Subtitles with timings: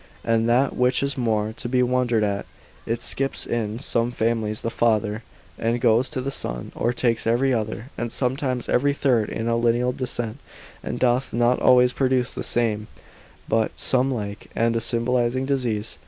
[0.25, 2.47] And that which is more to be wondered at,
[2.87, 5.21] it skips in some families the father,
[5.59, 9.55] and goes to the son, or takes every other, and sometimes every third in a
[9.55, 10.39] lineal descent,
[10.83, 12.87] and doth not always produce the same,
[13.47, 15.99] but some like, and a symbolizing disease.